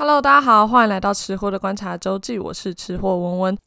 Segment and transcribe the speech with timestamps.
[0.00, 3.58] Hello，大家好，欢迎来到吃货的观察周记，我是吃货文文。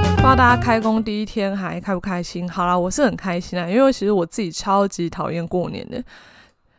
[0.00, 2.50] 不知道大家开工第一天还开不开心？
[2.50, 6.02] 好啦，我是很开心啊，因为其实我自己超级讨厌过年的。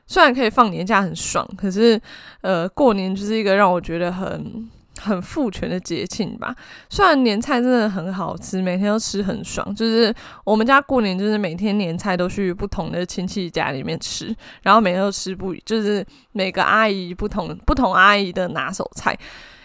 [0.06, 1.98] 虽然可以放年假很爽，可是
[2.42, 4.70] 呃，过年就是一个让我觉得很。
[5.00, 6.56] 很父权的节庆吧，
[6.90, 9.74] 虽然年菜真的很好吃，每天都吃很爽。
[9.76, 19.18] 就是我们家过年，就是每天年菜都去不同的亲戚家里面吃，然后每天都吃不，就是每个阿姨不同不同阿姨的拿手菜。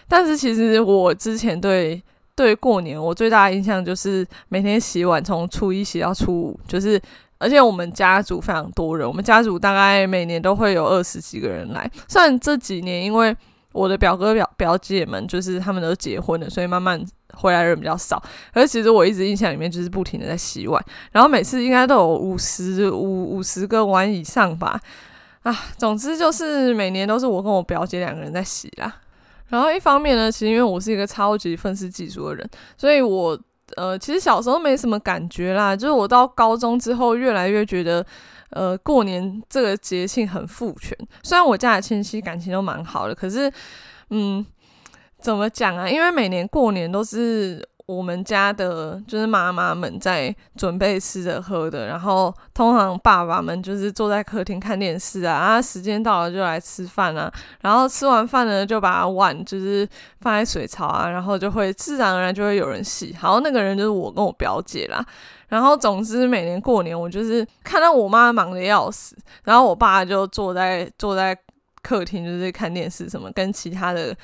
[0.09, 2.03] 但是其实我之前对
[2.35, 7.01] 对过年我最大的印象就是每天洗碗，从初一洗到初五，就是
[7.39, 11.91] 而且我们家族非常多人，我们家族大概每年都会有二十几个人来。
[12.07, 13.35] 虽然这几年因为
[13.73, 17.03] 我的表哥表表姐们就是他们都结婚了，所以慢慢
[17.35, 18.23] 回来人比较少。
[18.53, 24.81] 可是其实我一直印象里面就是不停的在洗碗，然后每次应该都有五十五五十个碗以上吧。
[25.43, 28.95] 啊，总之就是每年都是我跟我表姐两个人在洗啦。
[29.49, 33.39] 然后一方面呢，其实因为我是一个超级愤世嫉俗的人，所以我
[33.77, 35.75] 呃其实小时候没什么感觉啦。
[35.75, 38.05] 就是我到高中之后，越来越觉得。
[38.53, 43.51] 呃，过年这个节庆很父权，虽然我家的亲戚感情都蛮好的，可是，
[44.11, 44.45] 嗯，
[45.19, 45.89] 怎么讲啊？
[45.89, 59.87] 因为每年过年都是我们家的，就是妈妈们在准备吃的喝的，然后通常爸爸们就是坐在客厅看电视啊，啊，时间到了就来吃饭啊，然后吃完饭呢，就把碗就是
[60.21, 65.05] 放在水槽啊，然后就会自然而然就会有人洗，好，那个人就是我跟我表姐啦。
[65.53, 69.15] 然后，总之每年过年，我就是看到我妈忙得要死，
[69.45, 71.39] 然后我爸就坐在坐在
[71.83, 74.17] 客厅，就是看电视什么，跟其他的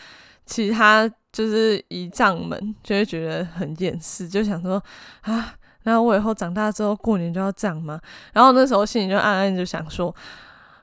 [0.46, 4.82] 其他就是姨丈们就会觉得很厌世，就想说
[5.20, 8.00] 啊，那我以后长大之后过年就要这样吗？
[8.32, 10.14] 然后那时候心里就暗暗就想说，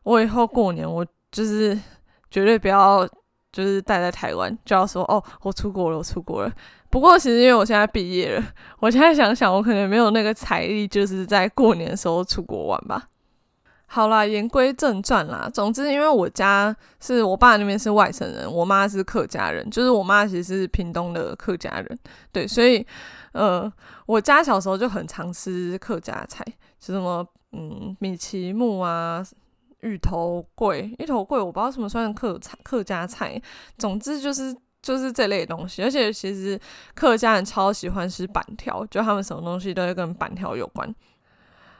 [0.03, 1.75] 我以后过年我就是
[2.29, 3.09] 绝对不要
[3.55, 6.51] 就是待在台湾，就要说哦，我出国了，我出国了。
[6.89, 8.43] 不过，其实因为我现在毕业了，
[8.81, 13.07] 我现在想想，我可能没有那个财力，就是在过年的时候出国玩吧。
[13.87, 15.49] 好啦，言归正传啦。
[15.53, 21.99] 总之，因为我家是我爸那边是外省人，我妈是客家人，就是我妈其实是屏东的客家人，
[22.33, 22.85] 对，所以
[23.31, 23.71] 呃，
[24.05, 26.43] 我家小时候就很常吃客家菜，
[26.77, 29.23] 就什么嗯米其木啊、
[29.85, 33.41] 芋头粿、芋头粿，我不知道什么算客菜客家菜，
[33.77, 34.53] 总之就是。
[34.85, 36.59] 就是这类东西，而且其实
[36.93, 40.93] 客家人超喜欢吃板条，就他们什么东西都会跟板条有关。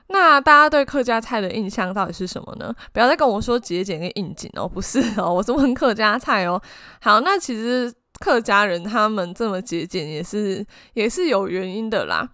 [0.08, 2.74] 那大家对客家菜的印象到底是什么呢？
[2.92, 6.60] 不要再跟我说节俭跟应景哦，不是哦，我是问客家菜哦。
[7.00, 10.66] 好，那其实客家人他们这么节俭也是
[10.96, 12.28] 也是有原因的啦。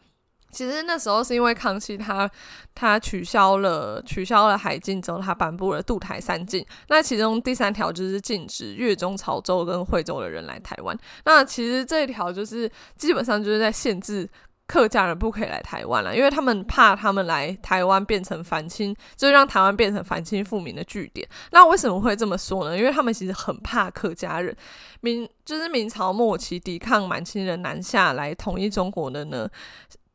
[0.52, 2.30] 其实那时候是因为康熙他
[2.76, 6.66] 他取消了取消了海禁之后，他颁布了渡台三禁。
[6.90, 10.98] 那其中第三条就是禁止粤中潮州跟惠州的人来台湾。
[11.26, 14.30] 那其实这一条就是基本上就是在限制
[14.68, 21.28] 客家人不可以来台湾了，因为他们怕他们来台湾变成反清，就是让台湾变成反清复明的据点。
[21.52, 22.78] 那为什么会这么说呢？
[22.78, 24.56] 因为他们其实很怕客家人，
[25.02, 29.50] 明就是明朝末期抵抗满清人南下来统一中国的呢。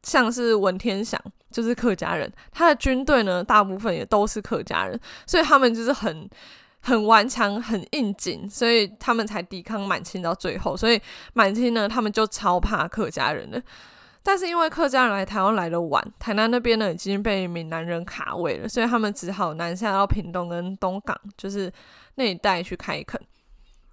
[0.06, 6.30] 像是文天祥就是客家人，他的军队呢，大部分也都是客家人，所以他们就是很
[6.80, 10.76] 很顽强、很硬颈，所以他们才抵抗满清到最后。
[10.76, 11.00] 所以
[11.32, 13.60] 满清呢，他们就超怕客家人的。
[14.22, 21.72] 但是因为客家人来台湾来的晚，台南那边呢已经被闽南人卡位了，所以他们只好南下到屏东跟东港，就是
[22.14, 23.20] 那一带去开垦。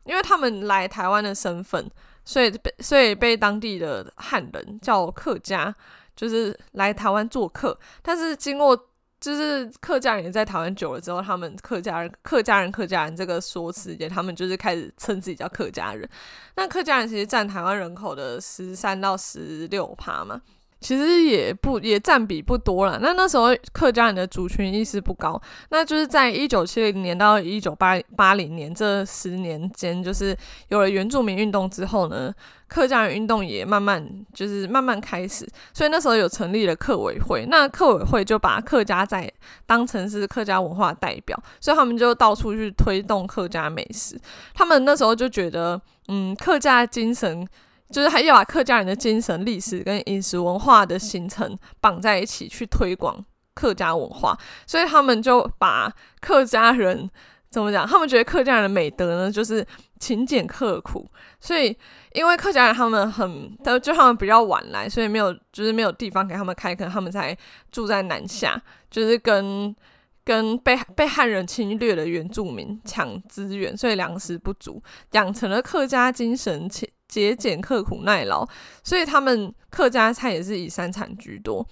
[0.04, 1.90] 因为他们来台湾的身份，
[2.24, 5.74] 所以被所以被当地的汉人叫客家。
[6.16, 8.76] 就是来台湾做客，但是经过
[9.20, 16.08] 就是客家人在台湾久了之后，他们客家人、客家人、客家人这个说辞，也他们就是开始称自己叫客家人。
[16.56, 20.42] 那客家人其实占台湾人口的十三到十六趴嘛。
[20.84, 23.00] 其实也不也占比不多了。
[23.02, 30.38] 那那时候客家人的族群意识不高，那就是在一九七零年到一九八八零年这十年间，就是
[30.68, 32.34] 有了原住民运动之后呢，
[32.68, 35.48] 客家人运动也慢慢就是慢慢开始。
[35.74, 39.32] 所以那时候有成立了客委会，那客委会就把客家在
[39.66, 44.20] 当成是客家文化代表，所以他们就到处去推动客家美食。
[44.54, 47.48] 他们那时候就觉得，嗯，客家精神。
[47.94, 53.24] 就是还要把客家人的精神、历史跟饮食文化的形成绑在一起，去推广
[53.54, 54.36] 客家文化，
[54.66, 57.08] 所以他们就把客家人
[57.52, 57.88] 怎么讲？
[57.88, 59.66] 他们觉得客家人的美德呢，就是
[60.00, 61.08] 勤俭刻苦。
[61.40, 61.78] 所以，
[62.14, 67.38] 因为客家人他们很，就他们比较晚来，所以没有，就是没有地方给他们开垦，他们才
[67.72, 68.60] 住在南下，
[68.90, 69.76] 就是跟
[70.24, 74.82] 跟被被汉人侵略的原住民抢资源，所以粮食不足，
[75.12, 76.68] 养成了客家精神，
[77.14, 78.44] 节俭刻苦耐劳。
[78.84, 81.64] 所以他们客家菜也是以山产居多，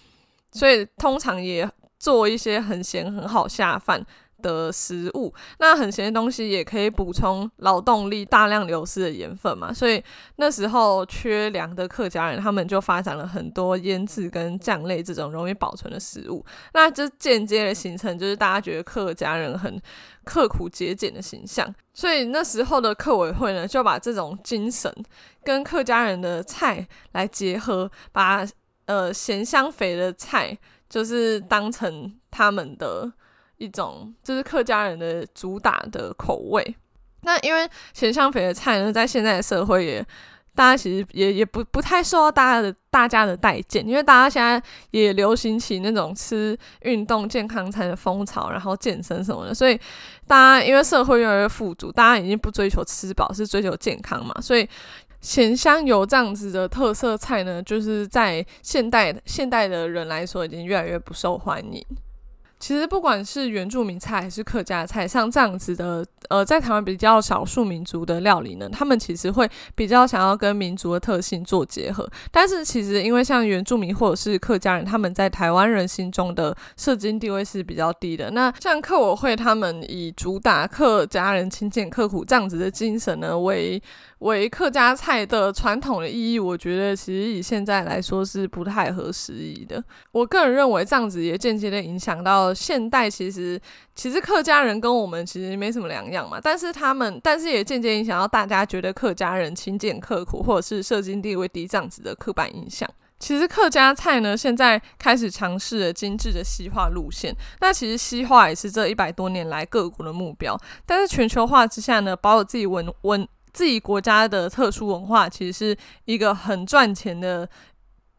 [0.52, 1.68] 所以通常也
[1.98, 4.06] 做一些很咸很好下饭
[4.42, 10.04] 的食物，那很咸的东西也可以补充劳动力大量流失的盐分嘛，所以
[10.38, 16.44] 那时候缺粮的客家人，他们就发展了很多腌制跟酱类这种容易保存的食物，
[16.74, 19.80] 那就间接的形成就是大家觉得客家人很
[20.24, 24.94] 刻苦节俭的形象，所以那时候的客委会呢，就把这种精神
[25.44, 28.46] 跟客家人的菜来结合，把
[28.86, 30.58] 呃咸香肥的菜
[30.90, 33.12] 就是当成他们的。
[33.62, 36.76] 一种就是客家人的主打的口味。
[37.22, 40.04] 那因为咸香肥的菜呢，在现在的社会也，
[40.56, 44.60] 大家其实也也不不太受到大家的大家的待见，因为大家现在
[44.90, 49.80] 也流行起那种吃运动健康餐的风潮，然后健身什么的，所以
[50.26, 54.68] 大家因为社会越来越富足，大家已经不追求吃饱，是追求健康嘛，所以
[55.20, 61.86] 咸香油这样子的特色菜呢，就是在现代现代的人来说，已经越来越不受欢迎。
[62.62, 72.08] 其实不管是原住民菜还是客家菜，像这样子的，呃，在台湾比较少数民族的料理呢，他们其实会比较想要跟民族的特性做结合。
[72.32, 78.30] 但是其实因为像原住民或者是客家人，他们在台湾人心中的社经地位是比较低的。
[78.30, 83.82] 那像客委会他们以主打客家人勤俭刻苦这样子的精神呢，为
[84.20, 89.84] 为客家菜的传统的意义，我觉得其实以现在来说是不太合时宜的。
[90.12, 93.60] 我个人认为这样子也间接的影响到现代，其实
[93.96, 96.40] 其实客家人跟我们其实没什么两样嘛。
[96.42, 102.90] 但是他们，但是也渐渐影响到大家觉得客家人勤俭刻苦，或者是社经地位低这样子的刻板印象。
[103.20, 107.36] 其实客家菜呢，现在开始尝试了精致的西化路线。
[107.60, 110.60] 那其实西化也是这一百多年来各国的目标。
[110.86, 113.28] 但是全球化之下呢，保有自己文文。
[113.54, 117.46] 自己国家的特殊文化其实是一个很赚钱的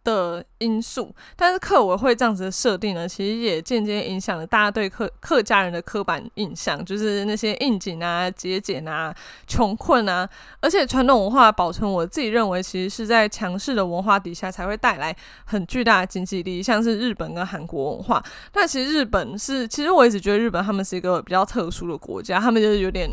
[0.04, 9.14] 的因素，但是客委会这样子的设定呢，其实也间接影响了大家对客客家人的刻板印象，就是那些应景啊、节俭啊、
[9.46, 10.28] 穷困啊，
[10.60, 15.14] 而且传统文化保存，我自己认为其实是在强势的文化底下才会带来
[15.44, 18.22] 很巨大的经济利益，像是日本跟韩国文化。
[18.50, 23.10] 但其实日本是，其实我一直觉得日本他们是一个比较特殊的国家，他们就是有点。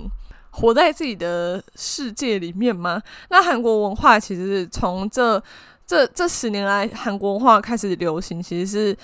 [0.52, 3.00] 活在自己的世界里面吗？
[3.30, 5.42] 那韩国文化其实从这
[5.90, 8.98] 这这十年来，韩国文化开始流行，其实是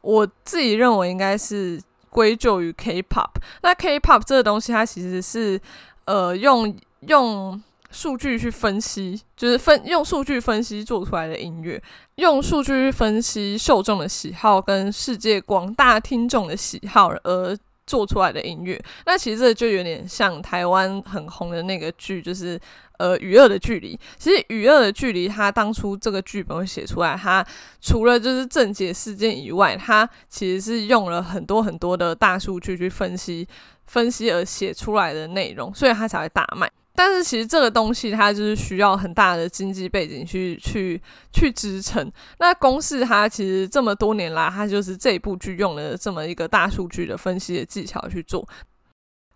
[0.00, 1.78] 我自己认为应该是
[2.08, 3.28] 归咎于 K-pop。
[3.60, 5.60] 那 K-pop 这个东西，它其实是
[6.06, 11.82] 呃用用数据去分析，就是分用数据分析做出来的音乐，
[12.14, 17.54] 用数据去分析受众的喜好跟世界广大听众的喜好而。
[17.90, 22.56] 做出来的音乐，那其实这就有点像台湾很红的那个剧，就是
[22.98, 23.96] 呃《娱乐的距离》。
[24.16, 27.44] 其实《娱乐的距离》它当初这个剧本会写出来，它
[27.80, 33.44] 除了就是正解事件以外，它其实是用了很多很多的大数据去分析
[33.86, 36.70] 分析而写出来的内容，所以它才会大卖。
[37.02, 41.00] 但是其实这个东西它就是需要很大的经济背景去去
[41.32, 42.12] 去支撑。
[42.38, 48.46] 那公式它其实这么多年来，它就是这部剧用了这么一个大数据的分析的技巧去做。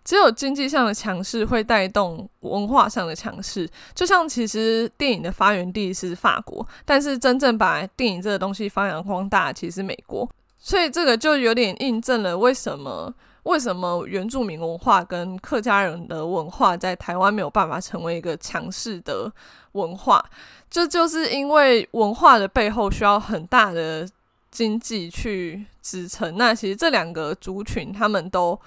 [0.05, 3.67] 只有经济上的强势会带动文化上的强势。
[3.95, 10.31] 就像其实电影的发源地是法国，但是真正把电影这个东西发扬光大，其实美国。
[10.59, 13.15] 所以这个就有点印证了为什么。
[13.45, 14.07] 为什么？
[14.07, 19.31] 原住民文化跟客家人的文化在台湾没有办法成为一个强势的
[19.73, 20.25] 文化？
[20.71, 24.09] 这就，是因为文化的背后需要很大的
[24.51, 26.37] 经济去支撑。
[26.39, 28.59] 那其实这两个族群他们都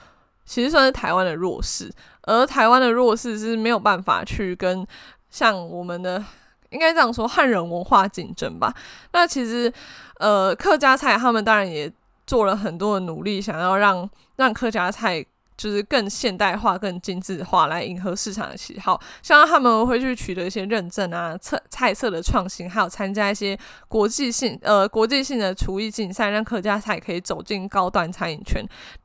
[0.46, 1.92] 其实算是台湾的弱势，
[2.22, 4.86] 而台湾的弱势是没有办法去跟
[5.32, 6.24] 像我们的
[6.70, 8.74] 应该这样说汉人文化竞争吧。
[9.12, 9.74] 那其实
[10.20, 11.92] 呃客家菜他们当然也。
[12.28, 19.02] 做了很多的努力，想要让让客家菜就是更现代化、更精致化，来迎合市场的喜好。
[19.24, 23.58] 像他们会去取得一些认证啊，菜菜色的创新，还有参加一些
[23.88, 28.64] 国际性呃国际性的厨艺竞赛，让客家菜可以走进高端餐饮圈。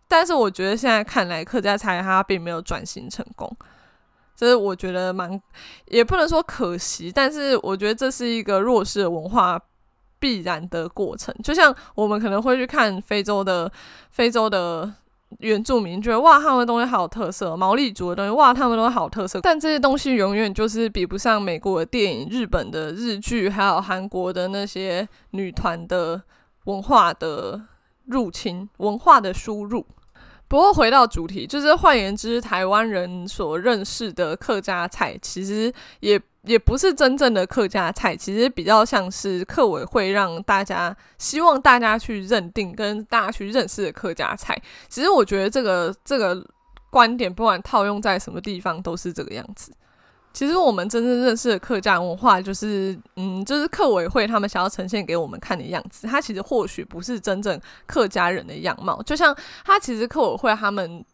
[0.09, 3.51] 但是我觉得现在看来，客家菜它并没有转型成功，
[4.37, 5.41] 这是我觉得蛮
[5.87, 9.59] 也不能说可惜，但是我觉得这是一个弱势的文化。
[10.23, 13.69] 必然的过程，就像我们可能会去看非洲的
[14.13, 14.89] 非洲的
[15.41, 19.41] 原住民觉得哇，他们的东西好有特色，毛利族的东西哇，他们的东西好特色。
[19.43, 26.23] 但这些东西永远就是比不上美国的电影、日本的日剧，还有韩国的那些女团的
[26.67, 27.61] 文化的
[28.05, 29.85] 入侵、文化的输入。
[30.47, 44.61] 不过回到主题，就是换言之，台湾人所认识的客家菜，其实也也不是真正的客家菜，其实比较像是客委会让大家希望大家去认定跟大家去认识的客家菜。
[44.89, 46.45] 其实我觉得这个这个
[46.91, 49.73] 观点，不管套用在什么地方，都是这个样子。
[50.33, 56.09] 其实我们真正认识的客家文化，就是嗯，就是客委会他们想要呈现给我们看的样子。
[56.09, 61.05] 它其实或许不是真正客家人的样貌，就像他其实客委会他们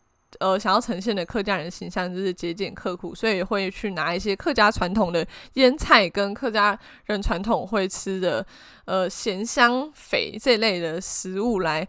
[0.40, 8.47] 呃想要呈现的客家人形象，就是节俭刻苦，所以会去拿一些客家传统的腌菜跟客家人传统会吃的
[8.85, 11.87] 呃咸香肥这类的食物来。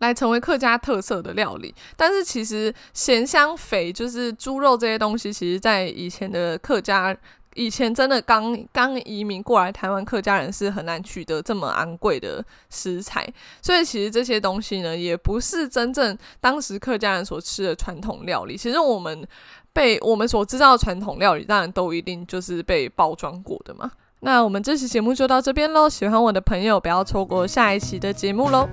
[0.00, 7.14] 来成为客家特色的料理，但是其实咸香肥就是猪肉这些东西，其实在以前的客家，
[7.54, 13.26] 以前真的刚刚移民过来台湾，客家人是很难取得这么昂贵的食材，
[13.60, 18.56] 所以其实这些东西呢，也不是真正当时客家人所吃的传统料理。
[18.56, 19.26] 其实我们
[19.72, 23.90] 被我们所知道的传统料理，当然都一定就是被包装过的嘛。
[24.20, 28.68] 那我们这期节目就到这边喽，喜欢我的朋友不要错过下一期的节目喽。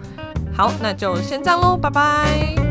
[0.56, 2.67] 好，那就先这样喽，拜拜。